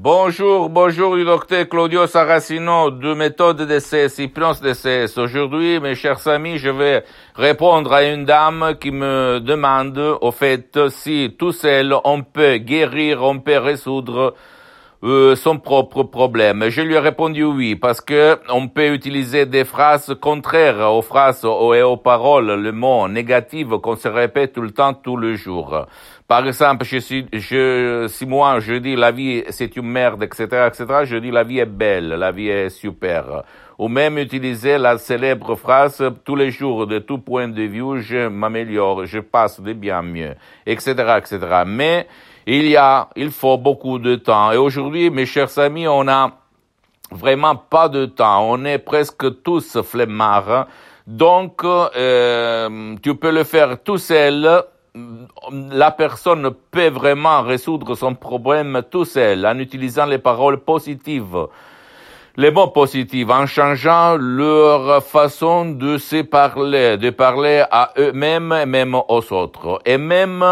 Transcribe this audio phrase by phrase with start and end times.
[0.00, 5.18] Bonjour, bonjour du docteur Claudio Saracino de méthode DCS, hypnose DCS.
[5.18, 7.02] Aujourd'hui, mes chers amis, je vais
[7.34, 13.24] répondre à une dame qui me demande, au fait, si tout seul, on peut guérir,
[13.24, 14.36] on peut résoudre
[15.02, 16.68] euh, son propre problème.
[16.68, 21.44] Je lui ai répondu oui, parce que on peut utiliser des phrases contraires aux phrases
[21.44, 25.86] et aux paroles, le mot négatif qu'on se répète tout le temps, tout le jour.
[26.28, 30.68] Par exemple, je suis, je, si moi je dis la vie c'est une merde, etc.,
[30.68, 33.44] etc., je dis la vie est belle, la vie est super.
[33.78, 38.28] Ou même utiliser la célèbre phrase tous les jours, de tout point de vue, je
[38.28, 40.34] m'améliore, je passe de bien mieux,
[40.66, 41.38] etc., etc.
[41.66, 42.06] Mais
[42.46, 44.52] il y a, il faut beaucoup de temps.
[44.52, 46.32] Et aujourd'hui, mes chers amis, on a
[47.10, 48.50] vraiment pas de temps.
[48.50, 50.66] On est presque tous flemmards.
[51.06, 54.64] Donc, euh, tu peux le faire tout seul
[55.50, 61.46] la personne peut vraiment résoudre son problème tout seul en utilisant les paroles positives,
[62.36, 68.66] les mots positifs, en changeant leur façon de se parler, de parler à eux-mêmes et
[68.66, 70.44] même aux autres, et même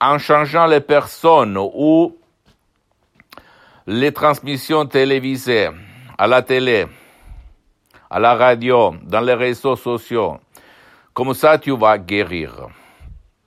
[0.00, 2.16] en changeant les personnes ou
[3.86, 5.68] les transmissions télévisées,
[6.16, 6.86] à la télé,
[8.08, 10.38] à la radio, dans les réseaux sociaux.
[11.12, 12.68] Comme ça, tu vas guérir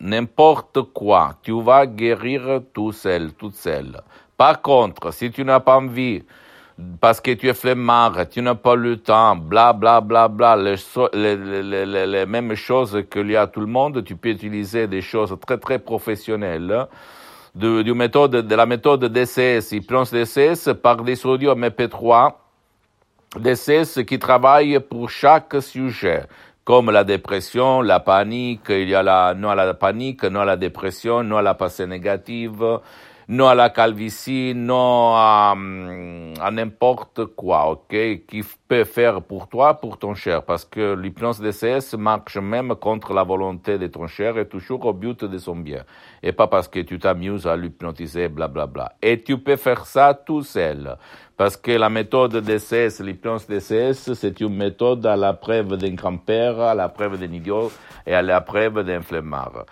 [0.00, 4.00] n'importe quoi, tu vas guérir tout seul, toute seule.
[4.36, 6.22] Par contre, si tu n'as pas envie,
[7.00, 12.26] parce que tu es flemmard, tu n'as pas le temps, bla bla bla bla, les,
[12.26, 15.78] mêmes choses qu'il y a tout le monde, tu peux utiliser des choses très très
[15.78, 16.86] professionnelles.
[17.52, 22.34] De, du méthode, de la méthode DCS, hypnose DCS par des audios MP3
[23.36, 26.26] DCS qui travaillent pour chaque sujet
[26.70, 30.44] comme la dépression, la panique, il y a la, non à la panique, non à
[30.44, 32.64] la dépression, non à la passé négative,
[33.30, 39.74] non à la calvitie, non à, à n'importe quoi, ok, qui peut faire pour toi,
[39.74, 44.36] pour ton cher, parce que l'hypnose DCS marche même contre la volonté de ton cher
[44.36, 45.84] et toujours au but de son bien.
[46.24, 48.66] Et pas parce que tu t'amuses à l'hypnotiser, blablabla.
[48.66, 48.92] Bla, bla.
[49.00, 50.96] Et tu peux faire ça tout seul.
[51.36, 56.58] Parce que la méthode DCS, l'hypnose DCS, c'est une méthode à la preuve d'un grand-père,
[56.58, 57.70] à la preuve d'un idiot
[58.06, 59.66] et à la preuve d'un flemmard.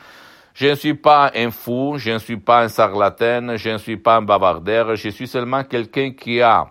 [0.61, 3.97] Je ne suis pas un fou, je ne suis pas un charlatan, je ne suis
[3.97, 6.67] pas un bavardeur, je suis seulement quelqu'un qui a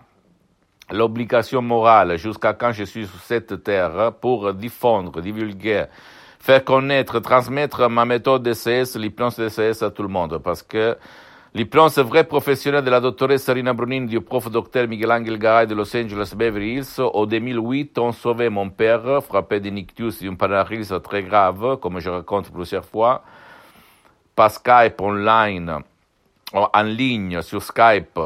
[0.91, 5.85] l'obligation morale jusqu'à quand je suis sur cette terre pour diffondre, divulguer,
[6.37, 10.37] faire connaître, transmettre ma méthode DCS, l'hypnose DCS à tout le monde.
[10.43, 10.97] Parce que
[11.53, 15.73] L'hypnose vrai professionnelle de la dottoressa Rina Brunin du prof docteur Miguel Angel Garay de
[15.73, 20.91] Los Angeles Beverly Hills, au 2008, ont sauvé mon père, frappé d'un ictus d'une paralysie
[21.01, 23.23] très grave, comme je raconte plusieurs fois
[24.37, 25.79] par Skype online,
[26.53, 28.19] en ligne sur Skype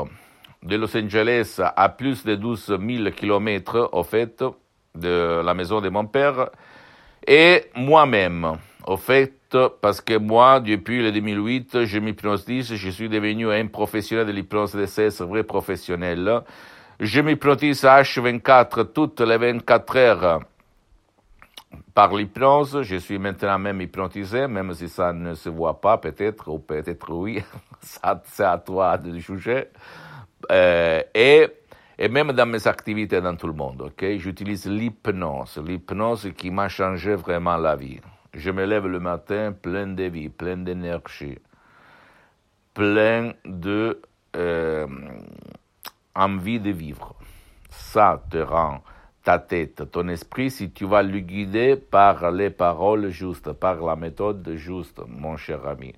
[0.62, 4.44] de Los Angeles à plus de 12 000 kilomètres, au fait,
[4.94, 6.50] de la maison de mon père,
[7.26, 13.50] et moi-même, au fait, parce que moi, depuis le 2008, je m'hypnotise, je suis devenu
[13.50, 16.42] un professionnel de l'hypnose DCS, vrai professionnel.
[17.00, 20.42] Je m'hypnotise H24 toutes les 24 heures
[21.94, 26.50] par l'hypnose, je suis maintenant même hypnotisé, même si ça ne se voit pas peut-être,
[26.50, 27.44] ou peut-être oui,
[28.24, 29.68] c'est à toi de juger.
[30.52, 31.48] Euh, et,
[31.98, 36.70] et même dans mes activités dans tout le monde, ok, j'utilise l'hypnose, l'hypnose qui m'a
[36.70, 38.00] changé vraiment la vie.
[38.34, 41.38] Je me lève le matin plein de vie, plein d'énergie,
[42.74, 44.02] plein de
[44.36, 44.88] euh,
[46.16, 47.16] envie de vivre.
[47.70, 48.82] Ça te rend
[49.24, 53.96] ta tête, ton esprit, si tu vas le guider par les paroles justes, par la
[53.96, 55.94] méthode juste, mon cher ami.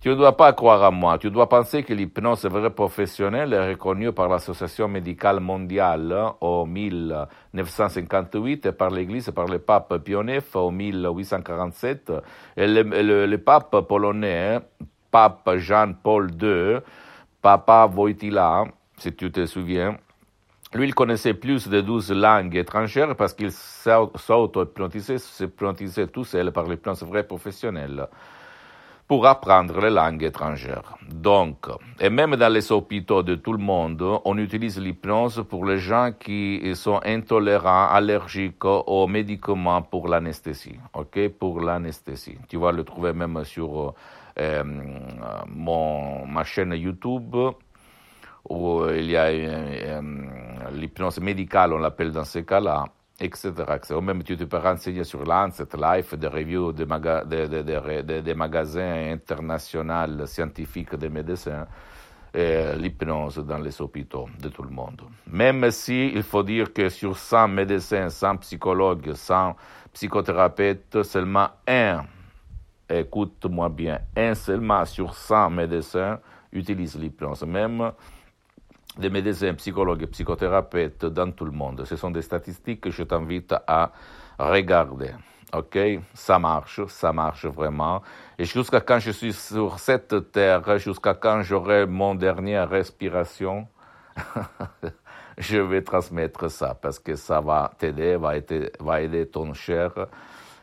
[0.00, 3.70] Tu ne dois pas croire à moi, tu dois penser que l'hypnose vrai professionnelle est
[3.70, 10.72] reconnue par l'Association médicale mondiale en 1958 et par l'Église par le pape IX en
[10.72, 12.12] 1847.
[12.56, 14.58] Et le, le pape polonais,
[15.12, 16.78] pape Jean-Paul II,
[17.40, 18.64] papa Wojtyla,
[18.96, 19.96] si tu te souviens,
[20.74, 27.02] lui, il connaissait plus de 12 langues étrangères parce qu'il s'auto-hypnotisait, tout seul par l'hypnose
[27.02, 28.06] vraie professionnelle
[29.06, 30.96] pour apprendre les langues étrangères.
[31.10, 31.66] Donc,
[32.00, 36.12] et même dans les hôpitaux de tout le monde, on utilise l'hypnose pour les gens
[36.18, 40.78] qui sont intolérants, allergiques aux médicaments pour l'anesthésie.
[40.94, 42.38] Ok, pour l'anesthésie.
[42.48, 43.92] Tu vas le trouver même sur
[44.38, 44.64] euh,
[45.46, 47.36] mon, ma chaîne YouTube
[48.48, 50.00] où il y a euh,
[50.74, 52.84] l'hypnose médicale, on l'appelle dans ces cas-là,
[53.20, 54.00] etc., etc.
[54.00, 58.32] Même tu te peux renseigner sur Lancet, Life, des reviews des, maga de, de, de,
[58.34, 61.66] magasins internationaux scientifiques des médecins.
[62.34, 65.02] l'hypnose dans les hôpitaux de tout le monde.
[65.30, 69.54] Même si il faut dire que sur 100 médecins, 100 psychologues, 100
[69.92, 72.04] psychothérapeutes, seulement un,
[72.88, 76.18] écoute-moi bien, un seulement sur 100 médecins
[76.52, 77.44] utilise l'hypnose.
[77.44, 77.92] Même
[78.98, 81.84] des médecins, psychologues psychothérapeutes dans tout le monde.
[81.84, 83.92] Ce sont des statistiques que je t'invite à
[84.38, 85.12] regarder.
[85.54, 85.78] OK?
[86.14, 88.02] Ça marche, ça marche vraiment.
[88.38, 93.68] Et jusqu'à quand je suis sur cette terre, jusqu'à quand j'aurai mon dernière respiration,
[95.38, 99.92] je vais transmettre ça parce que ça va t'aider, va aider ton cher,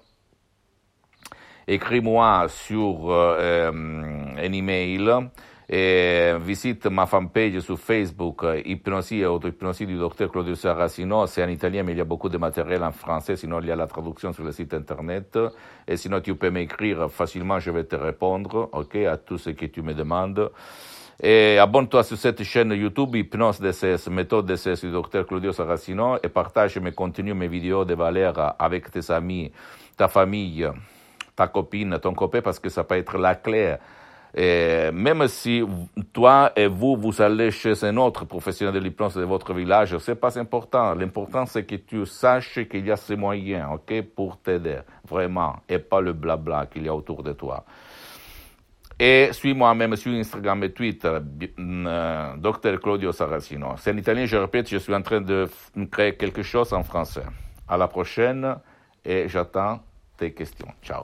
[1.68, 5.30] Écris-moi sur euh, un email
[5.70, 11.28] et visite ma fanpage sur Facebook, Hypnosie et auto-hypnosie du docteur Claudio Saracino.
[11.28, 13.72] C'est en italien, mais il y a beaucoup de matériel en français, sinon il y
[13.72, 15.38] a la traduction sur le site internet.
[15.86, 19.66] Et sinon, tu peux m'écrire facilement, je vais te répondre, ok, à tout ce que
[19.66, 20.50] tu me demandes.
[21.20, 26.30] Et abonne-toi sur cette chaîne YouTube Hypnose DCS, méthode DCS du docteur Claudio Saracino et
[26.30, 29.52] partage mes contenus, mes vidéos de valeur avec tes amis,
[29.98, 30.70] ta famille,
[31.36, 33.78] ta copine, ton copain, parce que ça peut être la clé.
[34.36, 35.64] Même si
[36.14, 40.20] toi et vous, vous allez chez un autre professionnel de l'hypnose de votre village, c'est
[40.20, 40.94] pas important.
[40.94, 45.80] L'important, c'est que tu saches qu'il y a ces moyens, ok, pour t'aider, vraiment, et
[45.80, 47.66] pas le blabla qu'il y a autour de toi.
[49.00, 51.20] Et suis-moi même sur Instagram et Twitter,
[51.60, 53.76] euh, Dr Claudio Saracino.
[53.78, 55.48] C'est en italien, je répète, je suis en train de
[55.92, 57.26] créer quelque chose en français.
[57.68, 58.56] À la prochaine
[59.06, 59.80] et j'attends
[60.18, 60.70] tes questions.
[60.82, 61.04] Ciao.